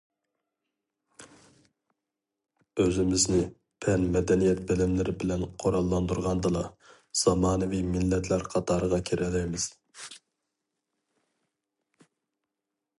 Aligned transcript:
ئۆزىمىزنى 2.83 3.41
پەن- 3.85 4.07
مەدەنىيەت 4.15 4.63
بىلىملىرى 4.71 5.15
بىلەن 5.25 5.45
قوراللاندۇرغاندىلا، 5.65 6.65
زامانىۋى 7.25 7.83
مىللەتلەر 7.91 8.49
قاتارىغا 8.55 9.01
كىرەلەيمىز. 9.11 9.71